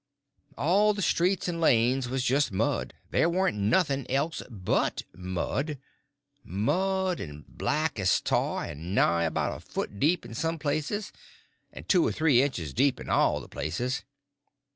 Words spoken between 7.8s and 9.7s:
as tar and nigh about a